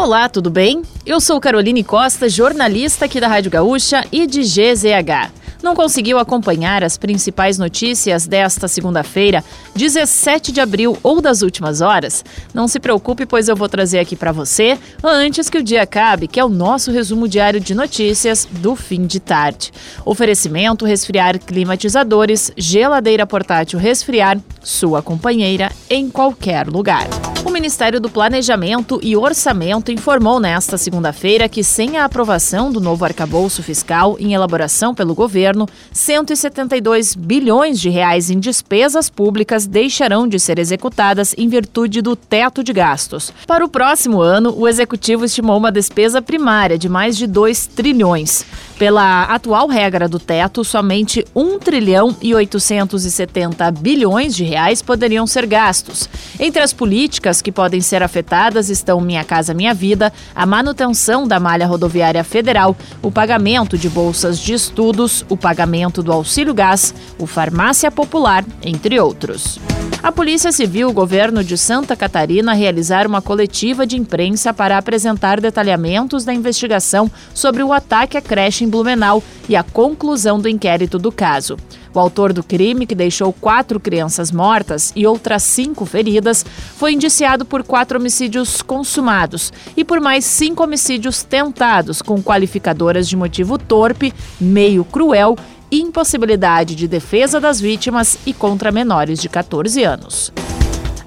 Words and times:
Olá, 0.00 0.28
tudo 0.28 0.48
bem? 0.48 0.82
Eu 1.04 1.20
sou 1.20 1.40
Caroline 1.40 1.82
Costa, 1.82 2.28
jornalista 2.28 3.06
aqui 3.06 3.18
da 3.18 3.26
Rádio 3.26 3.50
Gaúcha 3.50 4.06
e 4.12 4.28
de 4.28 4.42
GZH. 4.42 5.32
Não 5.60 5.74
conseguiu 5.74 6.20
acompanhar 6.20 6.84
as 6.84 6.96
principais 6.96 7.58
notícias 7.58 8.24
desta 8.24 8.68
segunda-feira, 8.68 9.42
17 9.74 10.52
de 10.52 10.60
abril 10.60 10.96
ou 11.02 11.20
das 11.20 11.42
últimas 11.42 11.80
horas? 11.80 12.24
Não 12.54 12.68
se 12.68 12.78
preocupe, 12.78 13.26
pois 13.26 13.48
eu 13.48 13.56
vou 13.56 13.68
trazer 13.68 13.98
aqui 13.98 14.14
para 14.14 14.30
você 14.30 14.78
antes 15.02 15.50
que 15.50 15.58
o 15.58 15.64
dia 15.64 15.82
acabe, 15.82 16.28
que 16.28 16.38
é 16.38 16.44
o 16.44 16.48
nosso 16.48 16.92
resumo 16.92 17.26
diário 17.26 17.58
de 17.58 17.74
notícias 17.74 18.46
do 18.48 18.76
fim 18.76 19.04
de 19.04 19.18
tarde. 19.18 19.72
Oferecimento: 20.04 20.86
resfriar 20.86 21.40
climatizadores, 21.40 22.52
geladeira 22.56 23.26
portátil 23.26 23.80
resfriar, 23.80 24.38
sua 24.62 25.02
companheira 25.02 25.72
em 25.90 26.08
qualquer 26.08 26.68
lugar. 26.68 27.08
O 27.44 27.50
Ministério 27.50 28.00
do 28.00 28.10
Planejamento 28.10 28.98
e 29.00 29.16
Orçamento 29.16 29.92
informou 29.92 30.40
nesta 30.40 30.76
segunda-feira 30.76 31.48
que, 31.48 31.62
sem 31.62 31.96
a 31.96 32.04
aprovação 32.04 32.70
do 32.72 32.80
novo 32.80 33.04
arcabouço 33.04 33.62
fiscal 33.62 34.16
em 34.18 34.34
elaboração 34.34 34.92
pelo 34.92 35.14
governo, 35.14 35.66
172 35.92 37.14
bilhões 37.14 37.80
de 37.80 37.88
reais 37.88 38.28
em 38.28 38.40
despesas 38.40 39.08
públicas 39.08 39.66
deixarão 39.66 40.26
de 40.26 40.38
ser 40.40 40.58
executadas 40.58 41.32
em 41.38 41.48
virtude 41.48 42.02
do 42.02 42.16
teto 42.16 42.62
de 42.62 42.72
gastos. 42.72 43.32
Para 43.46 43.64
o 43.64 43.68
próximo 43.68 44.20
ano, 44.20 44.52
o 44.56 44.66
executivo 44.66 45.24
estimou 45.24 45.56
uma 45.56 45.72
despesa 45.72 46.20
primária 46.20 46.76
de 46.76 46.88
mais 46.88 47.16
de 47.16 47.26
2 47.26 47.66
trilhões. 47.68 48.44
Pela 48.78 49.24
atual 49.24 49.66
regra 49.66 50.08
do 50.08 50.20
teto, 50.20 50.64
somente 50.64 51.24
1 51.34 51.58
trilhão 51.58 52.16
e 52.22 52.32
870 52.32 53.70
bilhões 53.72 54.36
de 54.36 54.44
reais 54.44 54.82
poderiam 54.82 55.26
ser 55.26 55.46
gastos. 55.46 56.08
Entre 56.38 56.62
as 56.62 56.72
políticas 56.72 57.27
que 57.42 57.52
podem 57.52 57.80
ser 57.80 58.02
afetadas 58.02 58.70
estão 58.70 59.00
Minha 59.00 59.22
Casa 59.22 59.52
Minha 59.52 59.74
Vida, 59.74 60.12
a 60.34 60.46
manutenção 60.46 61.28
da 61.28 61.38
malha 61.38 61.66
rodoviária 61.66 62.24
federal, 62.24 62.76
o 63.02 63.10
pagamento 63.10 63.76
de 63.76 63.88
bolsas 63.88 64.38
de 64.38 64.54
estudos, 64.54 65.24
o 65.28 65.36
pagamento 65.36 66.02
do 66.02 66.12
auxílio 66.12 66.54
gás, 66.54 66.94
o 67.18 67.26
farmácia 67.26 67.90
popular, 67.90 68.44
entre 68.62 68.98
outros. 68.98 69.58
A 70.00 70.12
Polícia 70.12 70.52
Civil 70.52 70.88
o 70.88 70.92
governo 70.92 71.42
de 71.42 71.58
Santa 71.58 71.96
Catarina 71.96 72.52
realizaram 72.52 73.10
uma 73.10 73.20
coletiva 73.20 73.84
de 73.84 73.96
imprensa 73.96 74.54
para 74.54 74.78
apresentar 74.78 75.40
detalhamentos 75.40 76.24
da 76.24 76.32
investigação 76.32 77.10
sobre 77.34 77.62
o 77.62 77.72
ataque 77.72 78.16
à 78.16 78.20
creche 78.22 78.64
em 78.64 78.68
Blumenau 78.68 79.22
e 79.48 79.56
a 79.56 79.62
conclusão 79.62 80.40
do 80.40 80.48
inquérito 80.48 80.98
do 80.98 81.10
caso. 81.10 81.56
O 81.94 81.98
autor 81.98 82.32
do 82.32 82.42
crime, 82.42 82.86
que 82.86 82.94
deixou 82.94 83.32
quatro 83.32 83.78
crianças 83.78 84.30
mortas 84.30 84.92
e 84.94 85.06
outras 85.06 85.42
cinco 85.42 85.84
feridas, 85.84 86.44
foi 86.76 86.92
indiciado 86.92 87.44
por 87.44 87.62
quatro 87.62 87.98
homicídios 87.98 88.62
consumados 88.62 89.52
e 89.76 89.84
por 89.84 90.00
mais 90.00 90.24
cinco 90.24 90.64
homicídios 90.64 91.22
tentados, 91.22 92.02
com 92.02 92.22
qualificadoras 92.22 93.08
de 93.08 93.16
motivo 93.16 93.58
torpe, 93.58 94.12
meio 94.40 94.84
cruel 94.84 95.36
impossibilidade 95.70 96.74
de 96.74 96.88
defesa 96.88 97.38
das 97.38 97.60
vítimas 97.60 98.18
e 98.26 98.32
contra 98.32 98.72
menores 98.72 99.20
de 99.20 99.28
14 99.28 99.84
anos. 99.84 100.32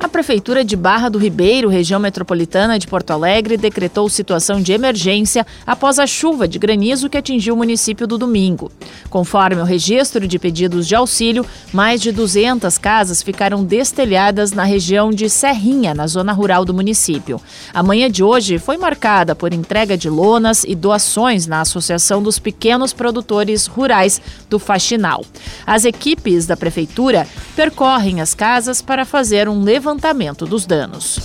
A 0.02 0.10
Prefeitura 0.10 0.66
de 0.66 0.76
Barra 0.76 1.10
do 1.10 1.20
Ribeiro, 1.20 1.70
região 1.70 2.00
metropolitana 2.00 2.80
de 2.80 2.88
Porto 2.88 3.12
Alegre, 3.12 3.56
decretou 3.56 4.10
situação 4.10 4.60
de 4.60 4.74
emergência 4.74 5.46
após 5.66 6.00
a 6.00 6.08
chuva 6.08 6.48
de 6.48 6.58
granizo 6.58 7.08
que 7.08 7.20
atingiu 7.20 7.54
o 7.54 7.58
município 7.58 8.08
do 8.08 8.18
domingo. 8.18 8.72
Conforme 9.12 9.62
o 9.62 9.64
registro 9.64 10.28
de 10.28 10.40
pedidos 10.40 10.88
de 10.88 10.96
auxílio, 10.96 11.46
mais 11.72 12.02
de 12.02 12.12
200 12.12 12.80
casas 12.80 13.22
ficaram 13.22 13.64
destelhadas 13.64 14.54
na 14.54 14.64
região 14.64 15.12
de 15.12 15.30
Serrinha, 15.30 15.94
na 15.94 16.08
zona 16.08 16.34
rural 16.34 16.66
do 16.66 16.74
município. 16.74 17.40
A 17.72 17.84
manhã 17.84 18.10
de 18.10 18.24
hoje 18.24 18.58
foi 18.58 18.78
marcada 18.78 19.36
por 19.36 19.54
entrega 19.54 19.96
de 19.96 20.10
lonas 20.10 20.64
e 20.64 20.74
doações 20.74 21.46
na 21.46 21.62
Associação 21.62 22.24
dos 22.24 22.40
Pequenos 22.40 22.92
Produtores 22.92 23.68
Rurais 23.68 24.20
do 24.50 24.58
Faxinal. 24.58 25.24
As 25.64 25.86
equipes 25.86 26.48
da 26.48 26.58
Prefeitura 26.58 27.28
percorrem 27.56 28.22
as 28.22 28.34
casas 28.34 28.81
para 28.81 29.06
fazer 29.06 29.47
um 29.47 29.62
levantamento 29.62 30.45
dos 30.45 30.66
danos. 30.66 31.19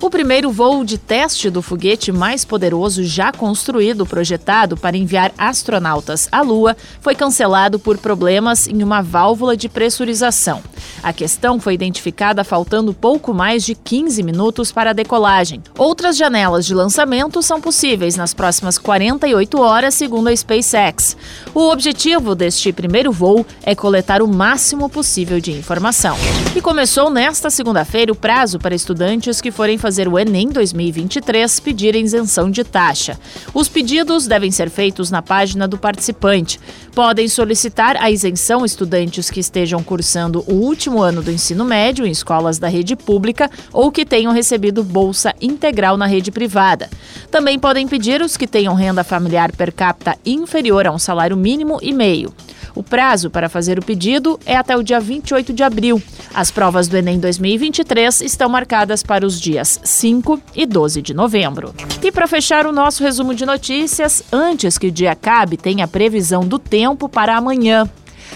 O 0.00 0.08
primeiro 0.08 0.50
voo 0.50 0.84
de 0.84 0.96
teste 0.96 1.50
do 1.50 1.60
foguete 1.60 2.12
mais 2.12 2.44
poderoso 2.44 3.02
já 3.02 3.32
construído, 3.32 4.06
projetado 4.06 4.76
para 4.76 4.96
enviar 4.96 5.32
astronautas 5.36 6.28
à 6.30 6.40
Lua, 6.40 6.76
foi 7.00 7.16
cancelado 7.16 7.78
por 7.78 7.98
problemas 7.98 8.68
em 8.68 8.82
uma 8.82 9.02
válvula 9.02 9.56
de 9.56 9.68
pressurização. 9.68 10.62
A 11.08 11.12
questão 11.14 11.58
foi 11.58 11.72
identificada 11.72 12.44
faltando 12.44 12.92
pouco 12.92 13.32
mais 13.32 13.64
de 13.64 13.74
15 13.74 14.22
minutos 14.22 14.70
para 14.70 14.90
a 14.90 14.92
decolagem. 14.92 15.62
Outras 15.78 16.18
janelas 16.18 16.66
de 16.66 16.74
lançamento 16.74 17.40
são 17.40 17.62
possíveis 17.62 18.14
nas 18.14 18.34
próximas 18.34 18.76
48 18.76 19.58
horas, 19.58 19.94
segundo 19.94 20.28
a 20.28 20.36
SpaceX. 20.36 21.16
O 21.54 21.70
objetivo 21.70 22.34
deste 22.34 22.74
primeiro 22.74 23.10
voo 23.10 23.46
é 23.62 23.74
coletar 23.74 24.20
o 24.20 24.28
máximo 24.28 24.86
possível 24.90 25.40
de 25.40 25.50
informação. 25.50 26.14
E 26.54 26.60
começou 26.60 27.08
nesta 27.08 27.48
segunda-feira 27.48 28.12
o 28.12 28.14
prazo 28.14 28.58
para 28.58 28.74
estudantes 28.74 29.40
que 29.40 29.50
forem 29.50 29.78
fazer 29.78 30.08
o 30.08 30.18
Enem 30.18 30.50
2023 30.50 31.58
pedir 31.60 31.94
isenção 31.94 32.50
de 32.50 32.62
taxa. 32.64 33.18
Os 33.54 33.66
pedidos 33.66 34.26
devem 34.26 34.50
ser 34.50 34.68
feitos 34.68 35.10
na 35.10 35.22
página 35.22 35.66
do 35.66 35.78
participante. 35.78 36.60
Podem 36.94 37.28
solicitar 37.28 37.96
a 37.96 38.10
isenção 38.10 38.62
estudantes 38.62 39.30
que 39.30 39.40
estejam 39.40 39.82
cursando 39.82 40.44
o 40.46 40.66
último 40.98 41.02
ano 41.02 41.22
do 41.22 41.30
ensino 41.30 41.64
médio 41.64 42.06
em 42.06 42.10
escolas 42.10 42.58
da 42.58 42.68
rede 42.68 42.96
pública 42.96 43.50
ou 43.72 43.90
que 43.92 44.04
tenham 44.04 44.32
recebido 44.32 44.82
bolsa 44.82 45.34
integral 45.40 45.96
na 45.96 46.06
rede 46.06 46.30
privada. 46.30 46.90
Também 47.30 47.58
podem 47.58 47.86
pedir 47.86 48.20
os 48.20 48.36
que 48.36 48.46
tenham 48.46 48.74
renda 48.74 49.04
familiar 49.04 49.52
per 49.52 49.72
capita 49.72 50.16
inferior 50.26 50.86
a 50.86 50.92
um 50.92 50.98
salário 50.98 51.36
mínimo 51.36 51.78
e 51.80 51.92
meio. 51.92 52.32
O 52.74 52.82
prazo 52.82 53.30
para 53.30 53.48
fazer 53.48 53.78
o 53.78 53.84
pedido 53.84 54.38
é 54.44 54.56
até 54.56 54.76
o 54.76 54.82
dia 54.82 55.00
28 55.00 55.52
de 55.52 55.62
abril. 55.62 56.02
As 56.34 56.50
provas 56.50 56.88
do 56.88 56.96
Enem 56.96 57.18
2023 57.18 58.20
estão 58.20 58.48
marcadas 58.48 59.02
para 59.02 59.26
os 59.26 59.40
dias 59.40 59.80
5 59.82 60.40
e 60.54 60.66
12 60.66 61.02
de 61.02 61.14
novembro. 61.14 61.74
E 62.02 62.12
para 62.12 62.28
fechar 62.28 62.66
o 62.66 62.72
nosso 62.72 63.02
resumo 63.02 63.34
de 63.34 63.44
notícias, 63.46 64.22
antes 64.32 64.78
que 64.78 64.88
o 64.88 64.92
dia 64.92 65.12
acabe, 65.12 65.56
tem 65.56 65.82
a 65.82 65.88
previsão 65.88 66.46
do 66.46 66.58
tempo 66.58 67.08
para 67.08 67.36
amanhã. 67.36 67.88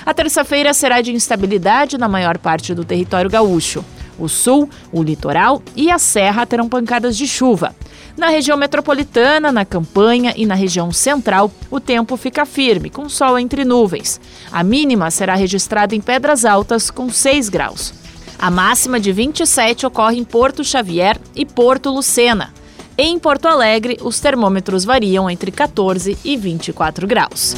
A 0.04 0.12
terça-feira 0.12 0.74
será 0.74 1.00
de 1.00 1.12
instabilidade 1.12 1.96
na 1.96 2.08
maior 2.08 2.38
parte 2.38 2.74
do 2.74 2.84
território 2.84 3.30
gaúcho. 3.30 3.84
O 4.18 4.28
sul, 4.28 4.68
o 4.92 5.02
litoral 5.02 5.62
e 5.74 5.90
a 5.90 5.98
serra 5.98 6.44
terão 6.46 6.68
pancadas 6.68 7.16
de 7.16 7.26
chuva. 7.26 7.74
Na 8.16 8.28
região 8.28 8.56
metropolitana, 8.56 9.50
na 9.50 9.64
campanha 9.64 10.34
e 10.36 10.44
na 10.44 10.54
região 10.54 10.92
central, 10.92 11.50
o 11.70 11.80
tempo 11.80 12.16
fica 12.16 12.44
firme, 12.44 12.90
com 12.90 13.08
sol 13.08 13.38
entre 13.38 13.64
nuvens. 13.64 14.20
A 14.50 14.62
mínima 14.62 15.10
será 15.10 15.34
registrada 15.34 15.94
em 15.94 16.00
Pedras 16.00 16.44
Altas, 16.44 16.90
com 16.90 17.08
6 17.08 17.48
graus. 17.48 17.94
A 18.38 18.50
máxima 18.50 19.00
de 19.00 19.12
27 19.12 19.86
ocorre 19.86 20.18
em 20.18 20.24
Porto 20.24 20.62
Xavier 20.62 21.18
e 21.34 21.46
Porto 21.46 21.90
Lucena. 21.90 22.52
Em 22.98 23.18
Porto 23.18 23.46
Alegre, 23.46 23.96
os 24.02 24.20
termômetros 24.20 24.84
variam 24.84 25.30
entre 25.30 25.50
14 25.50 26.18
e 26.22 26.36
24 26.36 27.06
graus. 27.06 27.56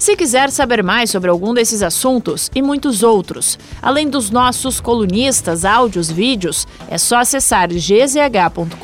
Se 0.00 0.16
quiser 0.16 0.50
saber 0.50 0.82
mais 0.82 1.10
sobre 1.10 1.28
algum 1.28 1.52
desses 1.52 1.82
assuntos 1.82 2.50
e 2.54 2.62
muitos 2.62 3.02
outros, 3.02 3.58
além 3.82 4.08
dos 4.08 4.30
nossos 4.30 4.80
colunistas, 4.80 5.62
áudios, 5.62 6.10
vídeos, 6.10 6.66
é 6.88 6.96
só 6.96 7.18
acessar 7.18 7.68
gzh.com.br 7.68 8.74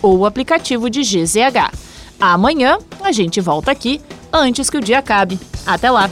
ou 0.00 0.18
o 0.18 0.24
aplicativo 0.24 0.88
de 0.88 1.00
GZH. 1.00 1.72
Amanhã 2.20 2.78
a 3.02 3.10
gente 3.10 3.40
volta 3.40 3.72
aqui 3.72 4.00
antes 4.32 4.70
que 4.70 4.76
o 4.76 4.80
dia 4.80 5.00
acabe. 5.00 5.36
Até 5.66 5.90
lá! 5.90 6.08